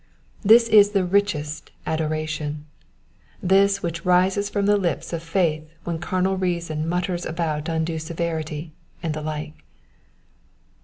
This 0.41 0.67
is 0.67 0.93
the 0.93 1.05
richest 1.05 1.69
adoration— 1.85 2.65
tnis 3.45 3.83
which 3.83 4.03
rises 4.03 4.49
from 4.49 4.65
the 4.65 4.75
Ups 4.81 5.13
of 5.13 5.21
faith 5.21 5.69
when 5.83 5.99
carnal 5.99 6.37
reason 6.37 6.89
mutters 6.89 7.23
about 7.23 7.69
undue 7.69 7.99
severity, 7.99 8.71
and 9.03 9.13
the 9.13 9.21
like. 9.21 9.63